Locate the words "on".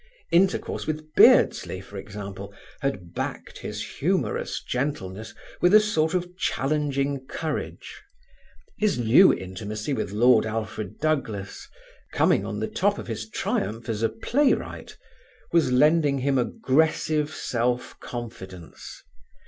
12.47-12.59